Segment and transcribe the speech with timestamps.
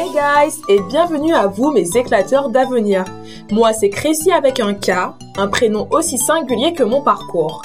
[0.00, 3.04] Hey guys et bienvenue à vous mes éclateurs d'avenir.
[3.50, 4.92] Moi c'est Crécy avec un K,
[5.36, 7.62] un prénom aussi singulier que mon parcours.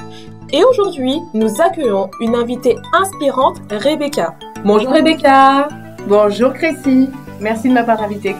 [0.52, 4.34] Et aujourd'hui, nous accueillons une invitée inspirante, Rebecca.
[4.66, 5.68] Bonjour Rebecca
[6.08, 7.08] Bonjour Crécy
[7.40, 8.36] Merci de m'avoir invitée.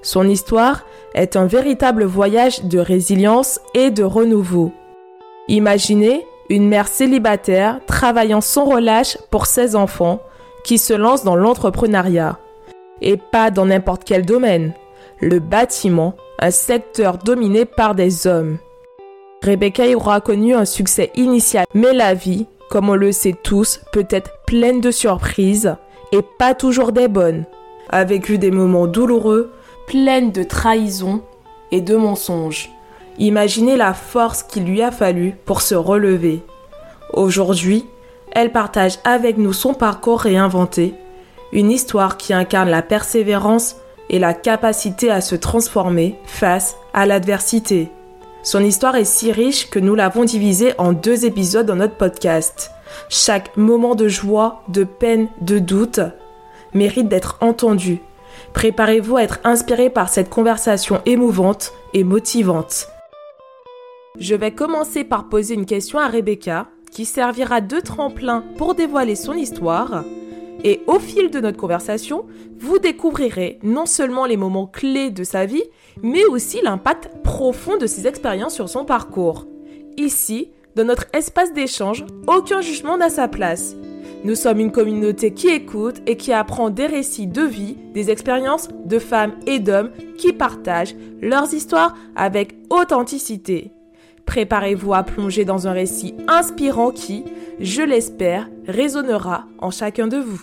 [0.00, 4.72] Son histoire est un véritable voyage de résilience et de renouveau.
[5.48, 10.20] Imaginez une mère célibataire travaillant sans relâche pour ses enfants
[10.64, 12.38] qui se lance dans l'entrepreneuriat.
[13.00, 14.72] Et pas dans n'importe quel domaine.
[15.20, 18.58] Le bâtiment, un secteur dominé par des hommes.
[19.42, 23.80] Rebecca y aura connu un succès initial, mais la vie, comme on le sait tous,
[23.92, 25.76] peut être pleine de surprises
[26.12, 27.44] et pas toujours des bonnes.
[27.90, 29.52] A vécu des moments douloureux,
[29.86, 31.22] pleines de trahisons
[31.70, 32.70] et de mensonges.
[33.18, 36.42] Imaginez la force qu'il lui a fallu pour se relever.
[37.12, 37.86] Aujourd'hui,
[38.32, 40.94] elle partage avec nous son parcours réinventé,
[41.52, 43.76] une histoire qui incarne la persévérance
[44.10, 47.90] et la capacité à se transformer face à l'adversité.
[48.42, 52.70] Son histoire est si riche que nous l'avons divisée en deux épisodes dans notre podcast.
[53.08, 56.00] Chaque moment de joie, de peine, de doute
[56.74, 58.00] mérite d'être entendu.
[58.52, 62.88] Préparez-vous à être inspiré par cette conversation émouvante et motivante.
[64.18, 66.66] Je vais commencer par poser une question à Rebecca
[66.98, 70.02] qui servira de tremplin pour dévoiler son histoire.
[70.64, 72.26] Et au fil de notre conversation,
[72.58, 75.62] vous découvrirez non seulement les moments clés de sa vie,
[76.02, 79.46] mais aussi l'impact profond de ses expériences sur son parcours.
[79.96, 83.76] Ici, dans notre espace d'échange, aucun jugement n'a sa place.
[84.24, 88.66] Nous sommes une communauté qui écoute et qui apprend des récits de vie, des expériences
[88.86, 93.70] de femmes et d'hommes qui partagent leurs histoires avec authenticité.
[94.28, 97.24] Préparez-vous à plonger dans un récit inspirant qui,
[97.60, 100.42] je l'espère, résonnera en chacun de vous.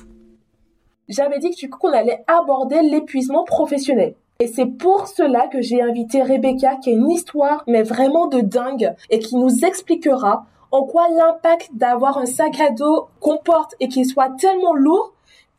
[1.07, 4.15] J'avais dit que qu'on allait aborder l'épuisement professionnel.
[4.39, 8.41] Et c'est pour cela que j'ai invité Rebecca qui a une histoire mais vraiment de
[8.41, 13.75] dingue et qui nous expliquera en quoi l'impact d'avoir un sac à dos qu'on porte
[13.79, 15.13] et qui soit tellement lourd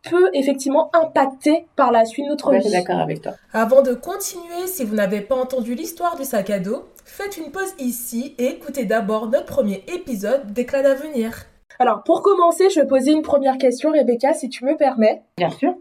[0.09, 2.59] peut effectivement impacter par la suite notre vie.
[2.59, 3.33] Je suis d'accord avec toi.
[3.53, 7.51] Avant de continuer, si vous n'avez pas entendu l'histoire du sac à dos, faites une
[7.51, 11.47] pause ici et écoutez d'abord notre premier épisode d'Éclat d'avenir.
[11.79, 15.23] Alors, pour commencer, je vais poser une première question, Rebecca, si tu me permets.
[15.37, 15.75] Bien sûr.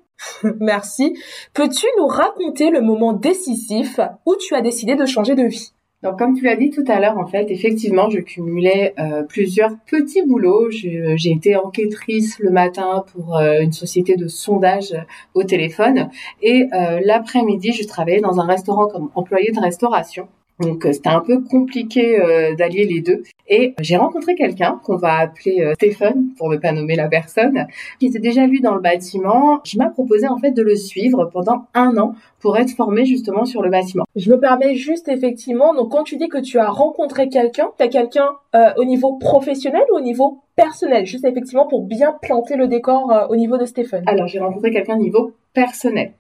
[0.59, 1.17] Merci.
[1.53, 5.71] Peux-tu nous raconter le moment décisif où tu as décidé de changer de vie?
[6.13, 10.23] Comme tu l'as dit tout à l'heure, en fait, effectivement, je cumulais euh, plusieurs petits
[10.23, 10.69] boulots.
[10.69, 14.93] J'ai été enquêtrice le matin pour euh, une société de sondage
[15.33, 16.09] au téléphone,
[16.41, 20.27] et euh, l'après-midi, je travaillais dans un restaurant comme employée de restauration.
[20.59, 23.23] Donc euh, c'était un peu compliqué euh, d'allier les deux.
[23.47, 27.67] Et j'ai rencontré quelqu'un qu'on va appeler euh, Stéphane, pour ne pas nommer la personne,
[27.99, 29.59] qui était déjà lui dans le bâtiment.
[29.65, 33.45] Je m'a proposé en fait de le suivre pendant un an pour être formé justement
[33.45, 34.05] sur le bâtiment.
[34.15, 37.83] Je me permets juste effectivement, donc quand tu dis que tu as rencontré quelqu'un, tu
[37.83, 38.29] as quelqu'un
[38.77, 43.35] au niveau professionnel ou au niveau personnel, juste effectivement pour bien planter le décor au
[43.35, 44.03] niveau de Stéphane.
[44.05, 46.13] Alors j'ai rencontré quelqu'un au niveau personnel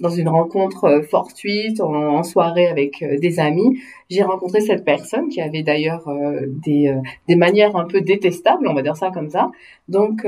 [0.00, 3.80] dans une rencontre euh, fortuite, en, soirée avec euh, des amis,
[4.10, 6.94] j'ai rencontré cette personne qui avait d'ailleurs euh, des,
[7.28, 9.50] des manières un peu détestables, on va dire ça comme ça.
[9.88, 10.26] Donc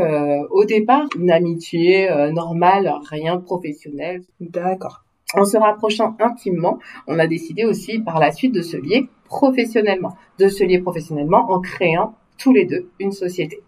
[0.50, 4.22] au départ, une amitié normale, rien de professionnel.
[4.40, 5.04] D'accord.
[5.34, 10.14] En se rapprochant intimement, on a décidé aussi par la suite de se lier professionnellement,
[10.38, 13.62] de se lier professionnellement en créant tous les deux une société.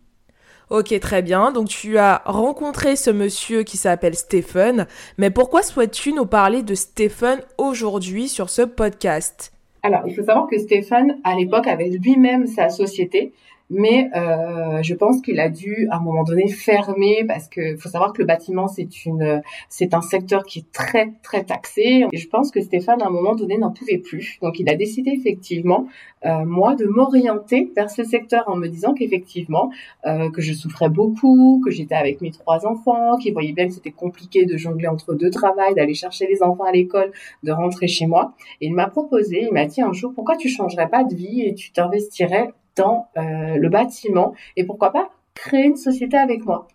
[0.71, 1.51] Ok, très bien.
[1.51, 4.87] Donc tu as rencontré ce monsieur qui s'appelle Stephen.
[5.19, 9.53] Mais pourquoi souhaites-tu nous parler de Stephen aujourd'hui sur ce podcast?
[9.83, 13.33] Alors, il faut savoir que Stephen, à l'époque, avait lui-même sa société
[13.71, 17.89] mais euh, je pense qu'il a dû à un moment donné fermer parce que faut
[17.89, 22.05] savoir que le bâtiment c'est une c'est un secteur qui est très très taxé.
[22.13, 24.39] Et je pense que Stéphane à un moment donné n'en pouvait plus.
[24.43, 25.87] Donc il a décidé effectivement
[26.27, 29.71] euh, moi de m'orienter vers ce secteur en me disant qu'effectivement
[30.07, 33.73] euh, que je souffrais beaucoup que j'étais avec mes trois enfants qu'il voyait bien que
[33.73, 37.13] c'était compliqué de jongler entre deux travails d'aller chercher les enfants à l'école
[37.45, 38.35] de rentrer chez moi.
[38.61, 41.43] Et il m'a proposé il m'a dit un jour pourquoi tu changerais pas de vie
[41.43, 46.69] et tu t'investirais dans euh, le bâtiment et pourquoi pas créer une société avec moi.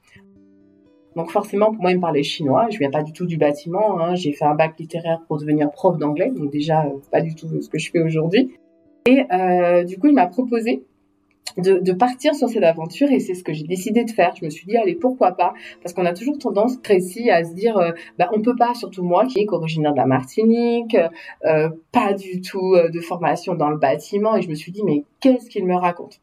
[1.15, 2.67] Donc forcément, pour moi, il me parlait chinois.
[2.69, 3.99] Je viens pas du tout du bâtiment.
[3.99, 4.15] Hein.
[4.15, 7.47] J'ai fait un bac littéraire pour devenir prof d'anglais, donc déjà euh, pas du tout
[7.61, 8.51] ce que je fais aujourd'hui.
[9.07, 10.83] Et euh, du coup, il m'a proposé
[11.57, 14.33] de, de, partir sur cette aventure et c'est ce que j'ai décidé de faire.
[14.39, 15.53] Je me suis dit allez pourquoi pas?
[15.81, 19.03] Parce qu'on a toujours tendance précis à se dire euh, bah on peut pas surtout
[19.03, 20.97] moi qui est originaire de la Martinique,
[21.45, 24.83] euh, pas du tout euh, de formation dans le bâtiment et je me suis dit
[24.83, 26.19] mais qu'est-ce qu'il me raconte?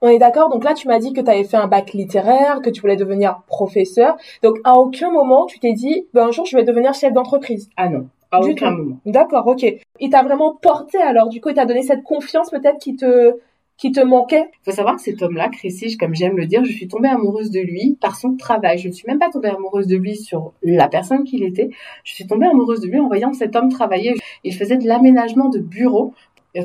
[0.00, 0.48] On est d'accord?
[0.48, 2.94] Donc là, tu m'as dit que tu avais fait un bac littéraire, que tu voulais
[2.94, 4.16] devenir professeur.
[4.44, 7.68] Donc à aucun moment, tu t'es dit, ben, un jour, je vais devenir chef d'entreprise.
[7.76, 8.08] Ah non.
[8.30, 8.98] À aucun moment.
[9.06, 9.64] D'accord, ok.
[10.00, 13.34] Il t'a vraiment porté alors, du coup, il t'a donné cette confiance peut-être qui te,
[13.78, 16.72] qui te manquait Il faut savoir que cet homme-là, Chrissy, comme j'aime le dire, je
[16.72, 18.78] suis tombée amoureuse de lui par son travail.
[18.78, 21.70] Je ne suis même pas tombée amoureuse de lui sur la personne qu'il était.
[22.04, 24.14] Je suis tombée amoureuse de lui en voyant cet homme travailler.
[24.42, 26.12] Il faisait de l'aménagement de bureaux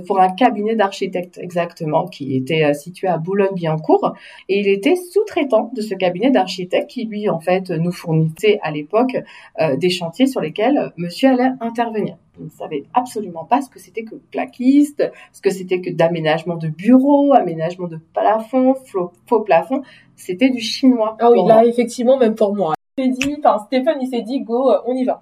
[0.06, 4.16] pour un cabinet d'architectes exactement qui était euh, situé à Boulogne-Billancourt
[4.50, 8.72] et il était sous-traitant de ce cabinet d'architectes qui lui en fait nous fournissait à
[8.72, 9.18] l'époque
[9.60, 12.18] euh, des chantiers sur lesquels monsieur allait intervenir.
[12.40, 16.56] Il ne savait absolument pas ce que c'était que plaquiste, ce que c'était que d'aménagement
[16.56, 18.76] de bureaux, aménagement de plafond,
[19.28, 19.84] faux plafond.
[20.16, 21.16] C'était du chinois.
[21.20, 22.74] Ah oui, là, effectivement, même pour moi.
[22.98, 25.22] Il dit, enfin, Stéphane, il s'est dit, go, euh, on y va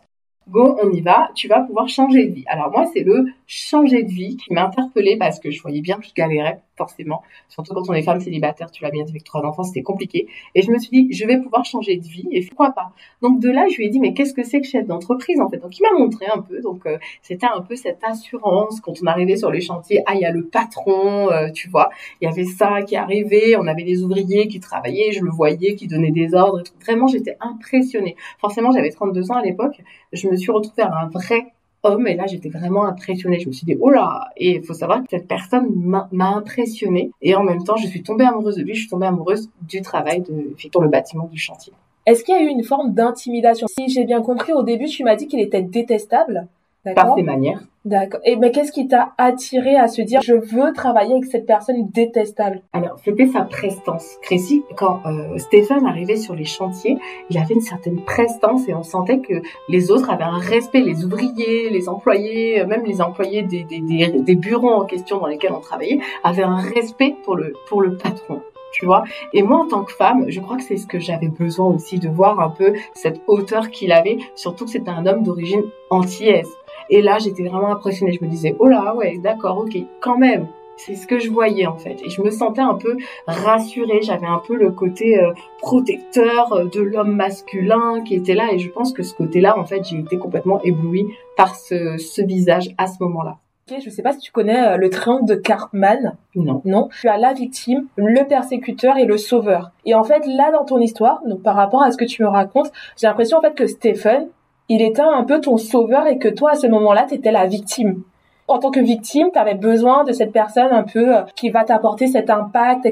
[0.49, 2.43] go, on y va, tu vas pouvoir changer de vie.
[2.47, 5.97] Alors moi, c'est le changer de vie qui m'a interpellée parce que je voyais bien
[5.97, 7.21] que je galérais forcément.
[7.49, 10.27] Surtout quand on est femme célibataire, tu l'as bien dit avec trois enfants, c'était compliqué.
[10.55, 12.93] Et je me suis dit, je vais pouvoir changer de vie et pourquoi pas?
[13.21, 15.49] Donc de là, je lui ai dit, mais qu'est-ce que c'est que chef d'entreprise en
[15.49, 15.57] fait?
[15.57, 16.61] Donc il m'a montré un peu.
[16.61, 20.01] Donc euh, c'était un peu cette assurance quand on arrivait sur les chantiers.
[20.05, 21.89] Ah, il y a le patron, euh, tu vois.
[22.21, 23.57] Il y avait ça qui arrivait.
[23.57, 25.11] On avait des ouvriers qui travaillaient.
[25.11, 26.63] Je le voyais, qui donnaient des ordres.
[26.85, 28.15] Vraiment, j'étais impressionnée.
[28.39, 29.81] Forcément, j'avais 32 ans à l'époque.
[30.13, 31.51] Je me suis retrouvée à un vrai
[31.83, 33.39] homme et là j'étais vraiment impressionnée.
[33.39, 37.11] Je me suis dit oh là et il faut savoir que cette personne m'a impressionnée
[37.21, 39.81] et en même temps je suis tombée amoureuse de lui, je suis tombée amoureuse du
[39.81, 41.73] travail de pour le bâtiment du chantier.
[42.05, 43.67] Est-ce qu'il y a eu une forme d'intimidation?
[43.67, 46.47] Si j'ai bien compris au début, tu m'as dit qu'il était détestable.
[46.95, 47.61] Par ses manières.
[47.85, 48.19] D'accord.
[48.25, 51.89] Et mais qu'est-ce qui t'a attiré à se dire je veux travailler avec cette personne
[51.89, 52.61] détestable?
[52.73, 54.17] Alors c'était sa prestance.
[54.21, 56.97] Crécy, quand euh, Stéphane arrivait sur les chantiers,
[57.29, 61.05] il avait une certaine prestance et on sentait que les autres avaient un respect, les
[61.05, 65.53] ouvriers, les employés, même les employés des, des, des, des bureaux en question dans lesquels
[65.53, 68.41] on travaillait, avaient un respect pour le pour le patron
[68.71, 69.03] tu vois.
[69.33, 71.99] Et moi, en tant que femme, je crois que c'est ce que j'avais besoin aussi
[71.99, 76.49] de voir un peu cette hauteur qu'il avait, surtout que c'était un homme d'origine antillaise.
[76.91, 78.11] Et là, j'étais vraiment impressionnée.
[78.11, 80.47] Je me disais, oh là, ouais, d'accord, ok, quand même.
[80.77, 82.01] C'est ce que je voyais en fait.
[82.03, 82.97] Et je me sentais un peu
[83.27, 84.01] rassurée.
[84.01, 88.51] J'avais un peu le côté euh, protecteur euh, de l'homme masculin qui était là.
[88.51, 91.05] Et je pense que ce côté-là, en fait, j'ai été complètement éblouie
[91.37, 93.37] par ce, ce visage à ce moment-là.
[93.79, 96.17] Je ne sais pas si tu connais euh, le triangle de Cartman.
[96.35, 96.61] Non.
[96.65, 96.89] Non.
[96.99, 99.71] Tu as la victime, le persécuteur et le sauveur.
[99.85, 102.27] Et en fait, là, dans ton histoire, donc par rapport à ce que tu me
[102.27, 104.27] racontes, j'ai l'impression en fait que Stephen,
[104.73, 107.45] il était un peu ton sauveur et que toi, à ce moment-là, tu étais la
[107.45, 108.03] victime.
[108.47, 111.65] En tant que victime, tu avais besoin de cette personne un peu euh, qui va
[111.65, 112.87] t'apporter cet impact.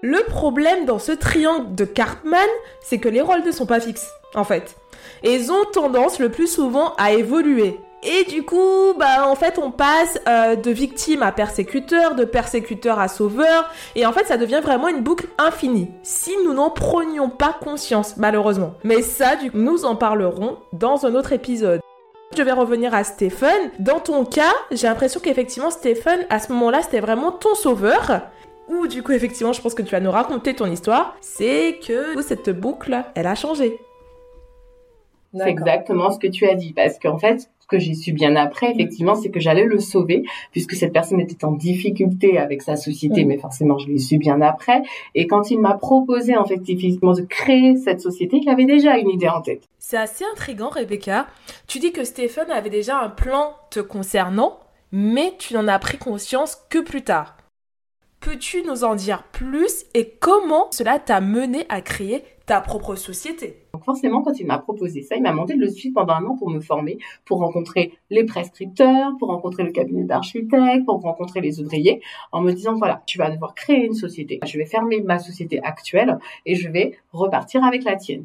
[0.00, 2.48] Le problème dans ce triangle de Cartman,
[2.80, 4.76] c'est que les rôles ne sont pas fixes, en fait.
[5.22, 7.78] Et ils ont tendance le plus souvent à évoluer.
[8.04, 13.00] Et du coup, bah en fait, on passe euh, de victime à persécuteur, de persécuteur
[13.00, 15.90] à sauveur, et en fait, ça devient vraiment une boucle infinie.
[16.04, 18.74] Si nous n'en prenions pas conscience, malheureusement.
[18.84, 21.80] Mais ça, du coup, nous en parlerons dans un autre épisode.
[22.36, 23.70] Je vais revenir à Stephen.
[23.80, 28.20] Dans ton cas, j'ai l'impression qu'effectivement, Stephen, à ce moment-là, c'était vraiment ton sauveur.
[28.68, 31.16] Ou du coup, effectivement, je pense que tu vas nous raconter ton histoire.
[31.20, 33.80] C'est que cette boucle, elle a changé.
[35.34, 38.72] C'est exactement ce que tu as dit, parce qu'en fait, que j'ai su bien après,
[38.72, 43.24] effectivement, c'est que j'allais le sauver, puisque cette personne était en difficulté avec sa société,
[43.24, 43.28] mm.
[43.28, 44.82] mais forcément, je l'ai su bien après.
[45.14, 48.96] Et quand il m'a proposé, en fait, effectivement, de créer cette société, il avait déjà
[48.96, 49.62] une idée en tête.
[49.78, 51.26] C'est assez intriguant, Rebecca.
[51.66, 54.58] Tu dis que Stéphane avait déjà un plan te concernant,
[54.90, 57.36] mais tu n'en as pris conscience que plus tard.
[58.20, 63.56] Peux-tu nous en dire plus et comment cela t'a mené à créer ta propre société
[63.74, 66.24] Donc forcément, quand il m'a proposé ça, il m'a demandé de le suivre pendant un
[66.24, 71.42] an pour me former, pour rencontrer les prescripteurs, pour rencontrer le cabinet d'architectes, pour rencontrer
[71.42, 72.00] les ouvriers,
[72.32, 74.40] en me disant, voilà, tu vas devoir créer une société.
[74.46, 78.24] Je vais fermer ma société actuelle et je vais repartir avec la tienne.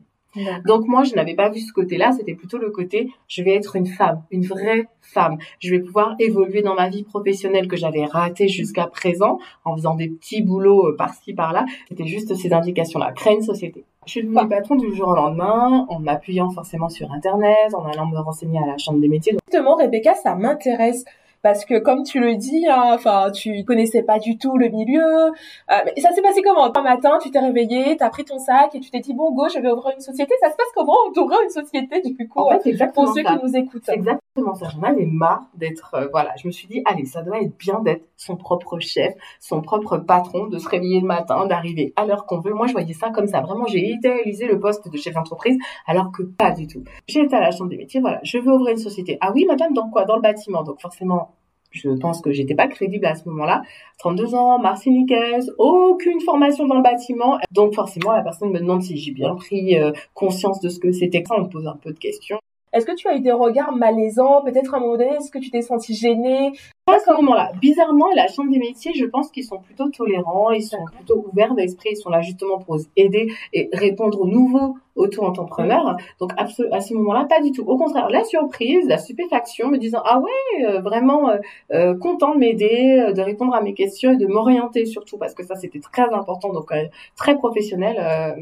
[0.66, 3.76] Donc moi, je n'avais pas vu ce côté-là, c'était plutôt le côté, je vais être
[3.76, 5.38] une femme, une vraie femme.
[5.60, 9.96] Je vais pouvoir évoluer dans ma vie professionnelle que j'avais ratée jusqu'à présent en faisant
[9.96, 11.66] des petits boulots euh, par-ci, par-là.
[11.90, 13.12] C'était juste ces indications-là.
[13.12, 13.84] Créer une société.
[14.06, 18.06] Je suis devenue patron du jour au lendemain, en m'appuyant forcément sur Internet, en allant
[18.06, 19.38] me renseigner à la Chambre des métiers.
[19.48, 21.06] Justement, Rebecca, ça m'intéresse
[21.44, 25.04] parce que comme tu le dis, hein, enfin, tu connaissais pas du tout le milieu.
[25.04, 26.76] Euh, mais ça s'est passé comment?
[26.76, 29.32] Un matin, tu t'es réveillé, tu as pris ton sac et tu t'es dit bon
[29.32, 30.34] go, je vais ouvrir une société.
[30.42, 30.98] Ça se passe comment?
[31.14, 34.70] D'ouvrir une société du coup en fait, exactement pour ceux qui nous écoutent Exactement ça.
[34.70, 37.82] J'en avais marre d'être, euh, voilà, je me suis dit allez, ça doit être bien
[37.82, 42.26] d'être son propre chef, son propre patron, de se réveiller le matin, d'arriver à l'heure
[42.26, 42.54] qu'on veut.
[42.54, 43.42] Moi, je voyais ça comme ça.
[43.42, 45.58] Vraiment, j'ai idéalisé le poste de chef d'entreprise,
[45.88, 46.84] alors que pas du tout.
[47.08, 48.00] J'ai été à la chambre des métiers.
[48.00, 49.18] Voilà, je veux ouvrir une société.
[49.20, 50.06] Ah oui, madame, dans quoi?
[50.06, 50.64] Dans le bâtiment.
[50.64, 51.33] Donc forcément,
[51.74, 53.64] je pense que j'étais pas crédible à ce moment-là.
[53.98, 57.38] 32 ans, martiniquaise, aucune formation dans le bâtiment.
[57.52, 60.92] Donc forcément, la personne me demande si j'ai bien pris euh, conscience de ce que
[60.92, 61.24] c'était.
[61.32, 62.40] On me pose un peu de questions.
[62.74, 65.38] Est-ce que tu as eu des regards malaisants Peut-être à un moment donné, est-ce que
[65.38, 66.54] tu t'es senti gênée?
[66.86, 67.52] Pas à ce moment-là.
[67.62, 71.54] Bizarrement, la Chambre des métiers, je pense qu'ils sont plutôt tolérants, ils sont plutôt ouverts
[71.54, 75.98] d'esprit, ils sont là justement pour aider et répondre aux nouveaux auto-entrepreneurs.
[76.20, 77.64] Donc à ce, moment-là, pas du tout.
[77.64, 81.38] Au contraire, la surprise, la stupéfaction, me disant ah ouais, euh, vraiment euh,
[81.74, 85.44] euh, content de m'aider, de répondre à mes questions et de m'orienter surtout parce que
[85.44, 86.72] ça c'était très important, donc
[87.16, 88.36] très professionnel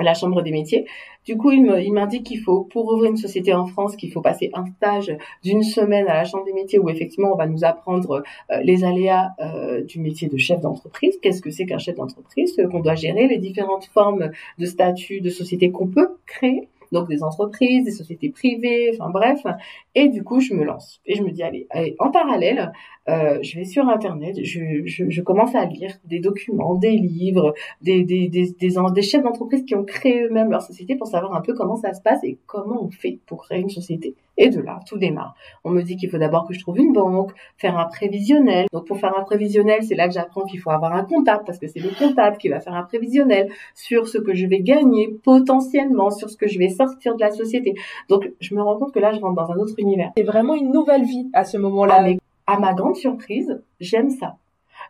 [0.00, 0.86] la chambre des métiers.
[1.24, 4.50] Du coup, il m'indique qu'il faut, pour ouvrir une société en France, qu'il faut passer
[4.54, 8.24] un stage d'une semaine à la chambre des métiers où effectivement on va nous apprendre
[8.50, 11.18] euh, les aléas euh, du métier de chef d'entreprise.
[11.22, 12.60] Qu'est-ce que c'est qu'un chef d'entreprise?
[12.70, 16.68] Qu'on doit gérer, les différentes formes de statut de société qu'on peut créer?
[16.92, 19.40] Donc des entreprises, des sociétés privées, enfin bref.
[19.94, 22.72] Et du coup, je me lance et je me dis allez, allez en parallèle,
[23.08, 28.28] euh, je vais sur internet, je, commence à lire des documents, des livres, des des
[28.28, 31.54] des, des, des chefs d'entreprise qui ont créé eux-mêmes leur société pour savoir un peu
[31.54, 34.14] comment ça se passe et comment on fait pour créer une société.
[34.38, 35.34] Et de là, tout démarre.
[35.64, 38.66] On me dit qu'il faut d'abord que je trouve une banque, faire un prévisionnel.
[38.72, 41.58] Donc pour faire un prévisionnel, c'est là que j'apprends qu'il faut avoir un comptable parce
[41.58, 45.14] que c'est le comptable qui va faire un prévisionnel sur ce que je vais gagner
[45.22, 47.74] potentiellement, sur ce que je vais sortir de la société.
[48.08, 50.12] Donc je me rends compte que là, je rentre dans un autre univers.
[50.16, 52.02] C'est vraiment une nouvelle vie à ce moment-là.
[52.46, 54.36] À, à ma grande surprise, j'aime ça.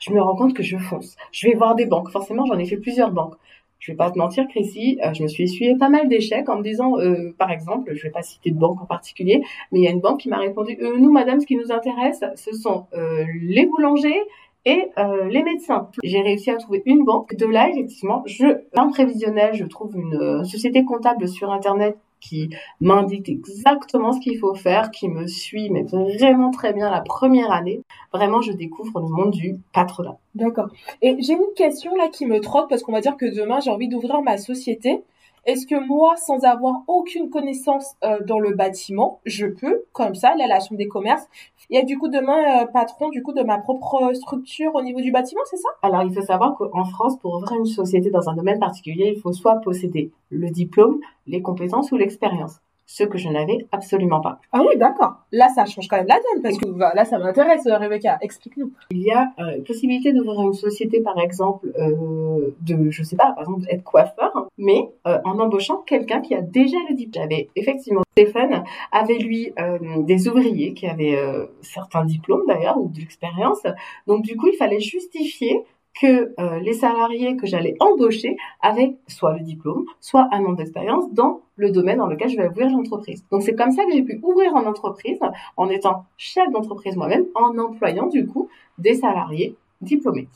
[0.00, 1.16] Je me rends compte que je fonce.
[1.32, 2.11] Je vais voir des banques.
[2.11, 3.34] Forcément, j'en ai fait plusieurs banques
[3.82, 6.58] je vais pas te mentir, Chrissy, euh, je me suis essuyé pas mal d'échecs en
[6.58, 9.84] me disant, euh, par exemple, je vais pas citer de banque en particulier, mais il
[9.84, 12.52] y a une banque qui m'a répondu, euh, nous, madame, ce qui nous intéresse, ce
[12.52, 14.22] sont les boulangers
[14.64, 14.90] et
[15.28, 15.88] les médecins.
[16.04, 17.34] J'ai réussi à trouver une banque.
[17.34, 22.50] De là, effectivement, je, un prévisionnel, je trouve une société comptable sur Internet qui
[22.80, 27.50] m'indique exactement ce qu'il faut faire, qui me suit, mais vraiment très bien la première
[27.50, 27.82] année.
[28.12, 30.16] Vraiment, je découvre le monde du patronat.
[30.34, 30.68] D'accord.
[31.02, 33.70] Et j'ai une question là qui me trotte parce qu'on va dire que demain j'ai
[33.70, 35.02] envie d'ouvrir ma société.
[35.44, 40.30] Est-ce que moi, sans avoir aucune connaissance euh, dans le bâtiment, je peux, comme ça,
[40.30, 41.26] aller à la chambre des commerces
[41.70, 45.11] et du coup demain euh, patron du coup de ma propre structure au niveau du
[45.11, 45.68] bâtiment, c'est ça?
[45.82, 49.20] Alors il faut savoir qu'en France, pour ouvrir une société dans un domaine particulier, il
[49.20, 52.61] faut soit posséder le diplôme, les compétences ou l'expérience
[52.92, 54.38] ce que je n'avais absolument pas.
[54.52, 55.14] Ah oui, d'accord.
[55.32, 58.18] Là, ça change quand même la donne parce que bah, là, ça m'intéresse, Rebecca.
[58.20, 58.70] Explique-nous.
[58.90, 63.32] Il y a euh, possibilité d'ouvrir une société, par exemple, euh, de, je sais pas,
[63.32, 67.22] par exemple, être coiffeur, mais euh, en embauchant quelqu'un qui a déjà le diplôme.
[67.22, 71.18] J'avais effectivement Stéphane avait lui euh, des ouvriers qui avaient
[71.62, 73.62] certains diplômes d'ailleurs ou de l'expérience.
[74.06, 75.64] Donc du coup, il fallait justifier
[76.00, 81.12] que euh, les salariés que j'allais embaucher avaient soit le diplôme, soit un an d'expérience
[81.12, 83.25] dans le domaine dans lequel je vais ouvrir l'entreprise.
[83.30, 85.18] Donc c'est comme ça que j'ai pu ouvrir une entreprise
[85.56, 90.28] en étant chef d'entreprise moi-même, en employant du coup des salariés diplômés.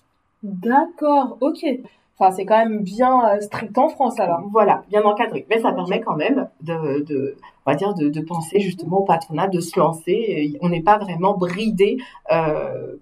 [0.42, 1.64] D'accord, ok.
[2.18, 4.40] Enfin, c'est quand même bien euh, strict en France alors.
[4.50, 5.46] Voilà, bien encadré.
[5.50, 7.36] Mais ça permet quand même de, de
[7.66, 10.56] on va dire, de, de, penser justement au patronat, de se lancer.
[10.62, 11.98] On n'est pas vraiment bridé
[12.32, 12.96] euh,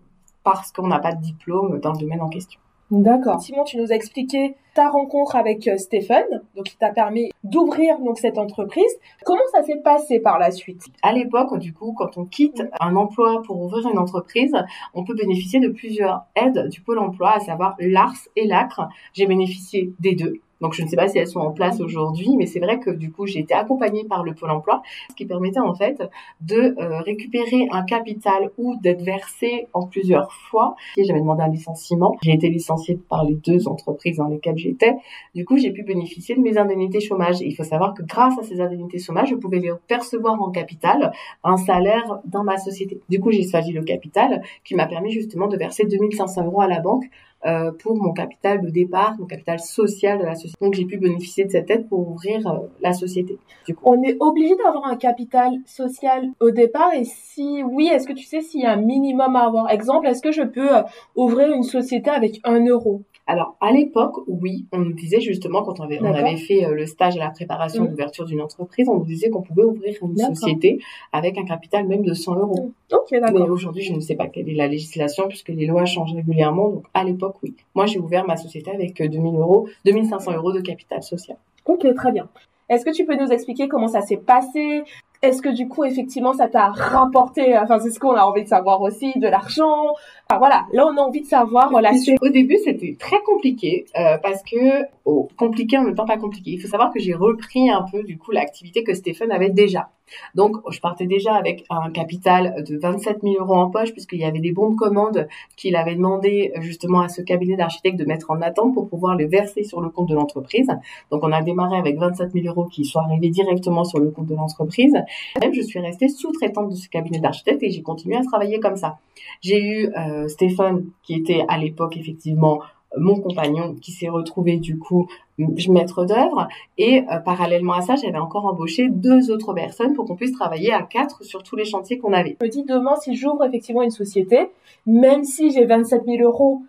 [0.44, 2.60] parce qu'on n'a pas de diplôme dans le domaine en question.
[2.90, 3.40] D'accord.
[3.40, 7.98] Simon, tu nous as expliqué ta rencontre avec euh, Stéphane, donc qui t'a permis d'ouvrir
[7.98, 8.92] donc cette entreprise.
[9.24, 10.82] Comment ça s'est passé par la suite?
[11.02, 14.54] À l'époque, du coup, quand on quitte un emploi pour ouvrir une entreprise,
[14.92, 18.88] on peut bénéficier de plusieurs aides du pôle emploi, à savoir l'ARS et l'ACRE.
[19.14, 20.40] J'ai bénéficié des deux.
[20.64, 22.88] Donc je ne sais pas si elles sont en place aujourd'hui, mais c'est vrai que
[22.88, 24.80] du coup j'ai été accompagnée par le Pôle Emploi,
[25.10, 26.02] ce qui permettait en fait
[26.40, 30.74] de euh, récupérer un capital ou d'être versé en plusieurs fois.
[30.96, 34.94] J'avais demandé un licenciement, j'ai été licenciée par les deux entreprises dans lesquelles j'étais.
[35.34, 37.42] Du coup j'ai pu bénéficier de mes indemnités chômage.
[37.42, 40.50] Et il faut savoir que grâce à ces indemnités chômage, je pouvais les percevoir en
[40.50, 43.02] capital, un salaire dans ma société.
[43.10, 46.68] Du coup j'ai choisi le capital qui m'a permis justement de verser 2500 euros à
[46.68, 47.04] la banque
[47.46, 50.56] euh, pour mon capital de départ, mon capital social de la société.
[50.62, 53.38] Donc j'ai pu bénéficier de cette aide pour ouvrir euh, la société.
[53.66, 53.82] Du coup.
[53.84, 58.24] On est obligé d'avoir un capital social au départ et si oui, est-ce que tu
[58.24, 59.70] sais s'il y a un minimum à avoir?
[59.70, 60.82] Exemple, est-ce que je peux euh,
[61.16, 63.02] ouvrir une société avec un euro?
[63.26, 66.84] Alors, à l'époque, oui, on nous disait justement, quand on avait, on avait fait le
[66.84, 67.88] stage à la préparation mmh.
[67.88, 70.78] d'ouverture d'une entreprise, on nous disait qu'on pouvait ouvrir une société
[71.10, 72.72] avec un capital même de 100 euros.
[72.92, 73.32] Ok, d'accord.
[73.32, 76.68] Mais aujourd'hui, je ne sais pas quelle est la législation, puisque les lois changent régulièrement.
[76.68, 77.54] Donc, à l'époque, oui.
[77.74, 81.36] Moi, j'ai ouvert ma société avec 2000 euh, euros, 2500 euros de capital social.
[81.66, 82.28] Ok, très bien.
[82.68, 84.84] Est-ce que tu peux nous expliquer comment ça s'est passé?
[85.24, 88.48] Est-ce que du coup, effectivement, ça t'a rapporté, enfin, c'est ce qu'on a envie de
[88.48, 89.94] savoir aussi, de l'argent
[90.30, 91.92] Enfin voilà, là on a envie de savoir voilà.
[92.22, 96.52] Au début, c'était très compliqué euh, parce que oh, compliqué en même temps pas compliqué.
[96.52, 99.90] Il faut savoir que j'ai repris un peu du coup l'activité que Stéphane avait déjà.
[100.34, 104.24] Donc, je partais déjà avec un capital de 27 000 euros en poche, puisqu'il y
[104.24, 108.30] avait des bons de commande qu'il avait demandé justement à ce cabinet d'architectes de mettre
[108.30, 110.68] en attente pour pouvoir les verser sur le compte de l'entreprise.
[111.10, 114.26] Donc, on a démarré avec 27 000 euros qui sont arrivés directement sur le compte
[114.26, 114.94] de l'entreprise.
[115.40, 118.76] Même, je suis restée sous-traitante de ce cabinet d'architectes et j'ai continué à travailler comme
[118.76, 118.98] ça.
[119.40, 122.60] J'ai eu euh, Stéphane, qui était à l'époque effectivement
[122.96, 128.18] mon compagnon qui s'est retrouvé du coup maître d'œuvre et euh, parallèlement à ça j'avais
[128.18, 131.98] encore embauché deux autres personnes pour qu'on puisse travailler à quatre sur tous les chantiers
[131.98, 132.36] qu'on avait.
[132.40, 134.48] Je me dis demain si j'ouvre effectivement une société,
[134.86, 136.62] même si j'ai 27 000 euros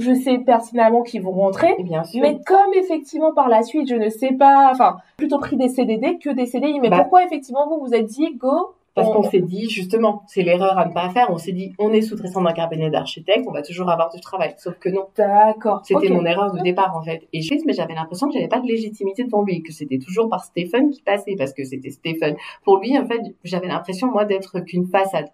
[0.00, 1.74] je sais personnellement qu'ils vont rentrer.
[1.82, 2.22] Bien sûr.
[2.22, 6.18] Mais comme effectivement par la suite, je ne sais pas, enfin, plutôt pris des CDD
[6.18, 6.80] que des CDI.
[6.80, 10.42] Mais bah pourquoi effectivement vous vous êtes dit, go, parce qu'on s'est dit, justement, c'est
[10.42, 11.28] l'erreur à ne pas faire.
[11.30, 14.54] On s'est dit, on est sous-traitant d'un cabinet d'architecte, on va toujours avoir du travail.
[14.58, 15.06] Sauf que non.
[15.16, 15.82] D'accord.
[15.84, 17.28] C'était mon erreur de départ, en fait.
[17.32, 20.28] Et je mais j'avais l'impression que j'avais pas de légitimité devant lui, que c'était toujours
[20.28, 22.36] par Stéphane qui passait, parce que c'était Stéphane.
[22.64, 25.28] Pour lui, en fait, j'avais l'impression, moi, d'être qu'une façade.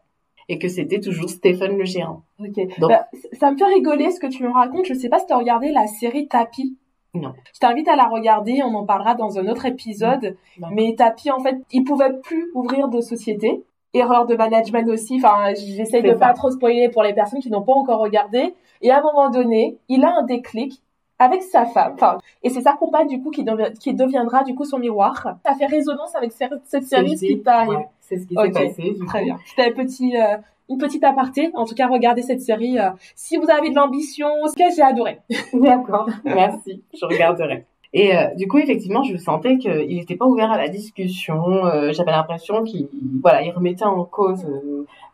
[0.48, 2.22] Et que c'était toujours Stéphane le gérant.
[2.38, 2.54] Ok.
[2.78, 4.86] Donc, bah, ça me fait rigoler ce que tu me racontes.
[4.86, 6.76] Je sais pas si tu as regardé la série Tapis.
[7.14, 7.32] Non.
[7.52, 10.36] Je t'invite à la regarder, on en parlera dans un autre épisode.
[10.72, 13.64] Mais Tapi, en fait, il pouvait plus ouvrir de société.
[13.92, 15.16] Erreur de management aussi.
[15.16, 18.54] Enfin, j'essaie de pas trop spoiler pour les personnes qui n'ont pas encore regardé.
[18.82, 20.82] Et à un moment donné, il a un déclic
[21.18, 21.92] avec sa femme.
[21.94, 23.44] Enfin, et c'est sa compagne du coup qui,
[23.80, 25.36] qui deviendra du coup son miroir.
[25.44, 27.80] Ça fait résonance avec cette série, ce qui t'arrive.
[28.00, 28.96] c'est ce qui s'est passé.
[29.06, 29.38] Très bien.
[29.46, 30.36] C'était un petit, euh,
[30.68, 31.50] une petite aparté.
[31.54, 32.78] En tout cas, regardez cette série.
[32.78, 35.20] Euh, si vous avez de l'ambition, ce que j'ai adoré.
[35.52, 36.08] D'accord.
[36.24, 36.82] Merci.
[36.92, 37.66] Je regarderai.
[37.98, 41.64] Et euh, du coup, effectivement, je sentais qu'il n'était pas ouvert à la discussion.
[41.64, 42.88] Euh, j'avais l'impression qu'il
[43.22, 44.46] voilà, il remettait en cause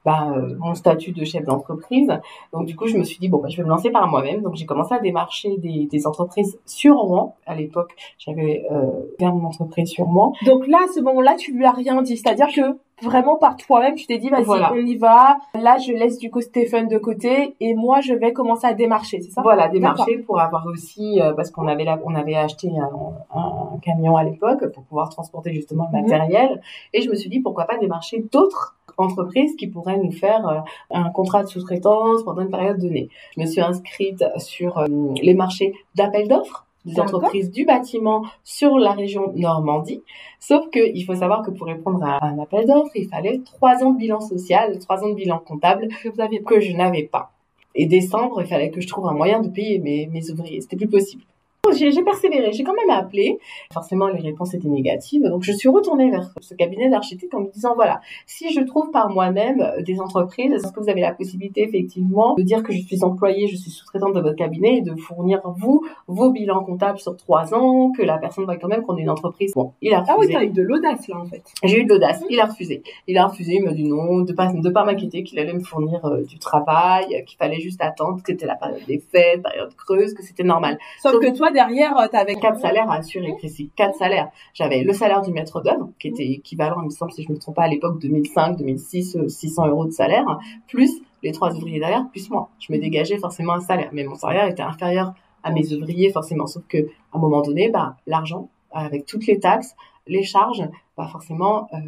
[0.04, 2.12] bah, mon statut de chef d'entreprise.
[2.52, 4.42] Donc du coup, je me suis dit bon, bah, je vais me lancer par moi-même.
[4.42, 7.36] Donc j'ai commencé à démarcher des, des entreprises sur Rouen.
[7.46, 10.32] À l'époque, j'avais euh, mon entreprise sur moi.
[10.44, 12.16] Donc là, à ce moment-là, tu lui as rien dit.
[12.16, 15.38] C'est-à-dire que vraiment par toi-même, tu t'es dit, vas-y, on y va.
[15.54, 19.20] Là, je laisse du coup Stéphane de côté et moi, je vais commencer à démarcher,
[19.20, 19.42] c'est ça?
[19.42, 24.16] Voilà, démarcher pour avoir aussi, euh, parce qu'on avait on avait acheté un, un camion
[24.16, 26.04] à l'époque pour pouvoir transporter justement le mhm.
[26.04, 26.62] matériel.
[26.92, 30.60] Et je me suis dit, pourquoi pas démarcher d'autres entreprises qui pourraient nous faire euh,
[30.90, 33.08] un contrat de sous-traitance pendant une période donnée.
[33.36, 34.86] Je me suis inscrite sur euh,
[35.22, 40.02] les marchés d'appel d'offres des entreprises du bâtiment sur la région Normandie.
[40.40, 43.82] Sauf que il faut savoir que pour répondre à un appel d'offres, il fallait trois
[43.84, 47.04] ans de bilan social, trois ans de bilan comptable que vous aviez que je n'avais
[47.04, 47.32] pas.
[47.74, 50.60] Et décembre, il fallait que je trouve un moyen de payer mes, mes ouvriers.
[50.60, 51.22] C'était plus possible.
[51.70, 53.38] J'ai persévéré, j'ai quand même appelé.
[53.72, 55.22] Forcément, les réponses étaient négatives.
[55.22, 58.90] Donc, je suis retournée vers ce cabinet d'architecte en me disant, voilà, si je trouve
[58.90, 62.72] par moi-même euh, des entreprises, est-ce que vous avez la possibilité, effectivement, de dire que
[62.72, 66.64] je suis employée, je suis sous-traitante de votre cabinet et de fournir, vous, vos bilans
[66.64, 69.52] comptables sur trois ans, que la personne voit quand même qu'on est une entreprise?
[69.54, 70.12] Bon, il a refusé.
[70.12, 71.44] Ah oui, t'as eu de l'audace, là, en fait.
[71.62, 72.24] J'ai eu de l'audace.
[72.28, 72.82] Il a refusé.
[73.06, 75.62] Il a refusé, il m'a dit non, de pas, de pas m'inquiéter, qu'il allait me
[75.62, 79.72] fournir euh, du travail, qu'il fallait juste attendre, que c'était la période des fêtes, période
[79.76, 80.76] creuse, que c'était normal.
[81.00, 83.70] Sauf, que toi, derrière, euh, tu avais quatre salaires à assurer, Chrissy.
[83.76, 84.30] Quatre salaires.
[84.54, 87.34] J'avais le salaire du maître d'œuvre, qui était équivalent, il me semble, si je ne
[87.34, 90.24] me trompe pas, à l'époque, 2005, 2006, 600 euros de salaire,
[90.68, 92.48] plus les trois ouvriers derrière, plus moi.
[92.58, 93.90] Je me dégageais forcément un salaire.
[93.92, 96.46] Mais mon salaire était inférieur à mes ouvriers, forcément.
[96.46, 99.74] Sauf que, à un moment donné, bah, l'argent, avec toutes les taxes,
[100.06, 100.62] les charges,
[100.94, 101.78] pas forcément, euh,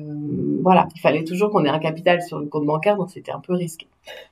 [0.62, 3.40] voilà, il fallait toujours qu'on ait un capital sur le compte bancaire, donc c'était un
[3.40, 3.86] peu risqué.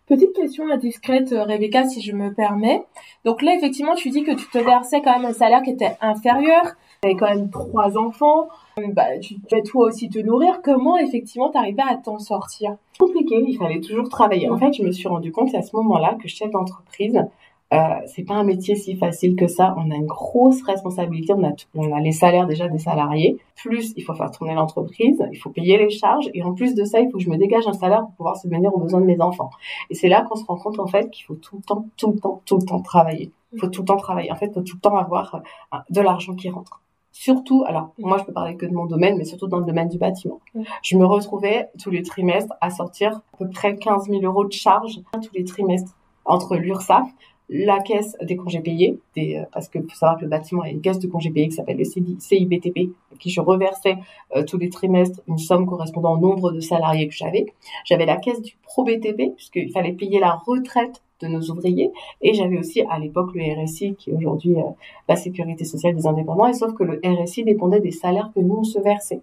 [0.06, 2.82] Petite question indiscrète, euh, Rebecca, si je me permets.
[3.24, 5.96] Donc là, effectivement, tu dis que tu te versais quand même un salaire qui était
[6.00, 6.64] inférieur,
[7.02, 10.60] tu avais quand même trois enfants, euh, bah, tu devais toi aussi te nourrir.
[10.62, 12.76] Comment, effectivement, t'arrivais à t'en sortir?
[12.98, 14.48] Compliqué, il fallait toujours travailler.
[14.48, 17.20] En fait, je me suis rendu compte à ce moment-là que chef d'entreprise,
[17.72, 19.74] euh, c'est pas un métier si facile que ça.
[19.78, 21.32] On a une grosse responsabilité.
[21.32, 23.38] On a, on a les salaires déjà des salariés.
[23.56, 25.24] Plus, il faut faire tourner l'entreprise.
[25.32, 26.28] Il faut payer les charges.
[26.34, 28.36] Et en plus de ça, il faut que je me dégage un salaire pour pouvoir
[28.36, 29.50] subvenir aux besoins de mes enfants.
[29.88, 32.12] Et c'est là qu'on se rend compte, en fait, qu'il faut tout le temps, tout
[32.12, 33.32] le temps, tout le temps travailler.
[33.52, 34.30] Il faut tout le temps travailler.
[34.30, 36.80] En fait, il faut tout le temps avoir euh, de l'argent qui rentre.
[37.14, 39.88] Surtout, alors moi je peux parler que de mon domaine, mais surtout dans le domaine
[39.88, 40.40] du bâtiment.
[40.82, 44.52] Je me retrouvais tous les trimestres à sortir à peu près 15 000 euros de
[44.52, 47.06] charges tous les trimestres entre l'URSSAF,
[47.54, 50.80] la caisse des congés payés, euh, parce que faut savoir que le bâtiment a une
[50.80, 53.96] caisse de congés payés qui s'appelle le CIBTP, qui je reversais
[54.34, 57.44] euh, tous les trimestres une somme correspondant au nombre de salariés que j'avais.
[57.84, 61.90] J'avais la caisse du ProBTP, puisqu'il fallait payer la retraite de nos ouvriers,
[62.22, 64.62] et j'avais aussi à l'époque le RSI, qui est aujourd'hui euh,
[65.06, 68.56] la sécurité sociale des indépendants, et sauf que le RSI dépendait des salaires que nous
[68.60, 69.20] on se versait.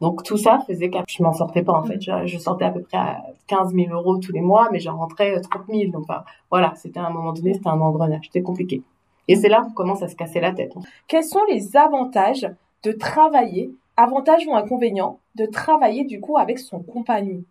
[0.00, 2.00] Donc tout ça faisait que je m'en sortais pas en fait.
[2.00, 5.40] Je, sortais à peu près à 15 000 euros tous les mois, mais j'en rentrais
[5.40, 5.90] 30 000.
[5.92, 6.04] Donc
[6.50, 8.82] voilà, c'était à un moment donné, c'était un engrenage, c'était compliqué.
[9.28, 10.74] Et c'est là qu'on commence à se casser la tête.
[11.06, 12.48] Quels sont les avantages
[12.82, 17.42] de travailler, avantages ou inconvénients, de travailler du coup avec son compagnon?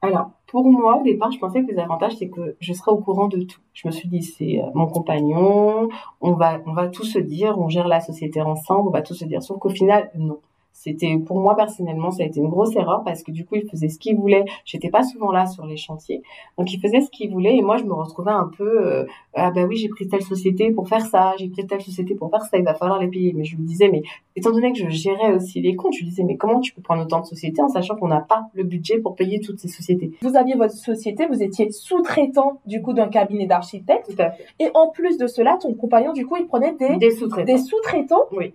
[0.00, 2.98] Alors, pour moi, au départ, je pensais que les avantages, c'est que je serais au
[2.98, 3.58] courant de tout.
[3.74, 5.88] Je me suis dit, c'est euh, mon compagnon,
[6.20, 9.14] on va, on va tout se dire, on gère la société ensemble, on va tout
[9.14, 9.42] se dire.
[9.42, 10.38] Sauf qu'au final, non.
[10.80, 13.68] C'était pour moi personnellement, ça a été une grosse erreur parce que du coup, il
[13.68, 14.44] faisait ce qu'il voulait.
[14.64, 16.22] J'étais pas souvent là sur les chantiers,
[16.56, 19.50] donc il faisait ce qu'il voulait et moi, je me retrouvais un peu euh, ah
[19.50, 22.42] bah oui, j'ai pris telle société pour faire ça, j'ai pris telle société pour faire
[22.42, 23.32] ça, il va falloir les payer.
[23.32, 24.02] Mais je me disais, mais
[24.36, 26.80] étant donné que je gérais aussi les comptes, je me disais, mais comment tu peux
[26.80, 29.68] prendre autant de sociétés en sachant qu'on n'a pas le budget pour payer toutes ces
[29.68, 30.12] sociétés?
[30.22, 34.22] Vous aviez votre société, vous étiez sous-traitant du coup d'un cabinet d'architectes.
[34.60, 37.52] Et en plus de cela, ton compagnon du coup, il prenait des des sous-traitants.
[37.52, 38.26] Des sous-traitants.
[38.30, 38.54] Oui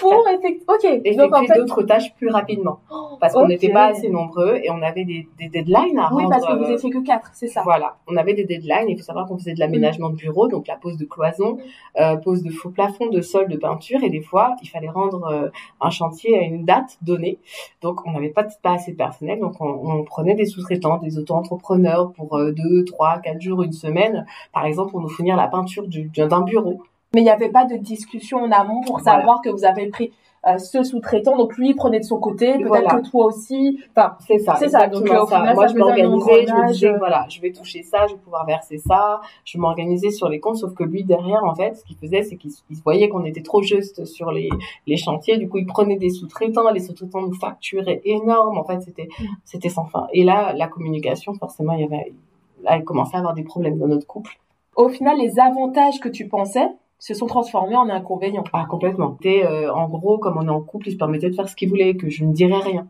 [0.00, 2.80] pour effectuer, ok, effectuer d'autres tâches plus rapidement.
[3.20, 6.22] Parce qu'on n'était pas assez nombreux et on avait des, des deadlines à rendre.
[6.22, 7.62] Oui, parce que vous étiez que quatre, c'est ça.
[7.62, 8.88] Voilà, on avait des deadlines.
[8.88, 11.58] Il faut savoir qu'on faisait de l'aménagement de bureau, donc la pose de cloison,
[12.00, 14.02] euh, pose de faux plafond, de sol, de peinture.
[14.02, 15.48] Et des fois, il fallait rendre euh,
[15.80, 17.38] un chantier à une date donnée.
[17.82, 19.38] Donc, on n'avait pas, pas assez de personnel.
[19.38, 23.72] Donc, on, on prenait des sous-traitants, des auto-entrepreneurs pour euh, deux, trois, quatre jours, une
[23.72, 25.84] semaine, par exemple, pour nous fournir la peinture
[26.16, 26.82] d'un bureau
[27.14, 30.12] mais il n'y avait pas de discussion en amont pour savoir que vous avez pris
[30.46, 31.36] euh, ce sous-traitant.
[31.36, 33.78] Donc lui il prenait de son côté, peut-être que toi aussi.
[33.94, 34.56] Enfin, c'est ça.
[34.56, 34.86] C'est ça.
[34.86, 38.20] Donc euh, moi je m'organisais, je me disais voilà, je vais toucher ça, je vais
[38.20, 39.20] pouvoir verser ça.
[39.44, 42.36] Je m'organisais sur les comptes, sauf que lui derrière en fait, ce qu'il faisait, c'est
[42.36, 42.52] qu'il
[42.84, 44.48] voyait qu'on était trop juste sur les
[44.86, 45.36] les chantiers.
[45.36, 48.56] Du coup, il prenait des sous-traitants, les sous-traitants nous facturaient énorme.
[48.56, 49.24] En fait, c'était mm.
[49.44, 50.06] c'était sans fin.
[50.14, 52.14] Et là, la communication, forcément, il y avait
[52.62, 54.38] là, il commençait à avoir des problèmes dans notre couple.
[54.74, 56.66] Au final, les avantages que tu pensais,
[57.00, 58.44] se sont transformés en inconvénients.
[58.52, 59.16] Ah, complètement.
[59.22, 61.56] Et, euh, en gros, comme on est en couple, il se permettait de faire ce
[61.56, 62.86] qu'il voulait, que je ne dirais rien.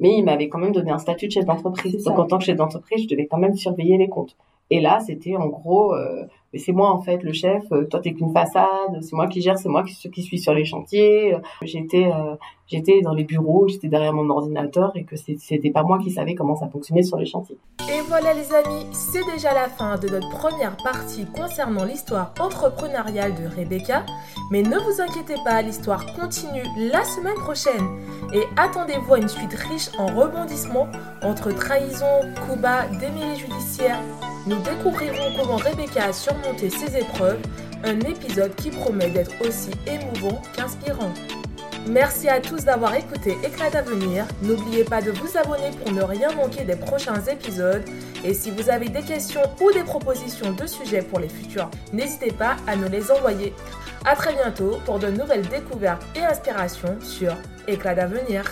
[0.00, 2.04] Mais il m'avait quand même donné un statut de chef d'entreprise.
[2.04, 4.36] Donc, en tant que chef d'entreprise, je devais quand même surveiller les comptes.
[4.70, 7.64] Et là, c'était en gros, euh, c'est moi en fait le chef.
[7.72, 9.00] Euh, toi, t'es qu'une façade.
[9.00, 9.58] C'est moi qui gère.
[9.58, 11.34] C'est moi qui, suis sur les chantiers.
[11.62, 12.34] J'étais, euh,
[12.66, 13.66] j'étais dans les bureaux.
[13.66, 17.16] J'étais derrière mon ordinateur et que c'était pas moi qui savais comment ça fonctionnait sur
[17.16, 17.56] les chantiers.
[17.80, 23.32] Et voilà les amis, c'est déjà la fin de notre première partie concernant l'histoire entrepreneuriale
[23.34, 24.04] de Rebecca.
[24.50, 27.88] Mais ne vous inquiétez pas, l'histoire continue la semaine prochaine.
[28.34, 30.88] Et attendez-vous à une suite riche en rebondissements
[31.22, 34.02] entre trahison, coups bas, démêlés judiciaires
[34.48, 37.40] nous découvrirons comment Rebecca a surmonté ses épreuves,
[37.84, 41.12] un épisode qui promet d'être aussi émouvant qu'inspirant.
[41.86, 44.24] Merci à tous d'avoir écouté Éclat d'avenir.
[44.42, 47.84] N'oubliez pas de vous abonner pour ne rien manquer des prochains épisodes.
[48.24, 52.32] Et si vous avez des questions ou des propositions de sujets pour les futurs, n'hésitez
[52.32, 53.54] pas à nous les envoyer.
[54.06, 57.34] A très bientôt pour de nouvelles découvertes et inspirations sur
[57.66, 58.44] Éclat d'avenir.